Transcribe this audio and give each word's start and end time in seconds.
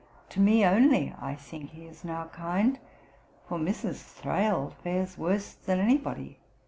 To 0.29 0.39
me 0.39 0.65
only 0.65 1.13
I 1.21 1.35
think 1.35 1.69
he 1.69 1.85
is 1.85 2.03
now 2.03 2.25
kind, 2.29 2.79
for 3.47 3.59
Mrs. 3.59 4.01
Thrale 4.03 4.71
fares 4.83 5.15
worse 5.15 5.53
than 5.53 5.79
anybody.' 5.79 6.39